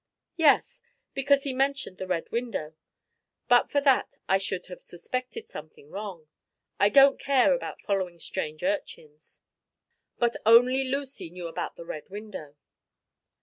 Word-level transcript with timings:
"Yes, 0.35 0.81
because 1.13 1.43
he 1.43 1.53
mentioned 1.53 1.99
the 1.99 2.07
Red 2.07 2.31
Window. 2.31 2.73
But 3.47 3.69
for 3.69 3.79
that 3.81 4.15
I 4.27 4.39
should 4.39 4.65
have 4.65 4.81
suspected 4.81 5.47
something 5.47 5.91
wrong. 5.91 6.27
I 6.79 6.89
don't 6.89 7.19
care 7.19 7.53
about 7.53 7.83
following 7.83 8.17
strange 8.17 8.63
urchins. 8.63 9.41
But 10.17 10.37
only 10.43 10.85
Lucy 10.85 11.29
knew 11.29 11.45
about 11.47 11.75
the 11.75 11.85
Red 11.85 12.09
Window." 12.09 12.55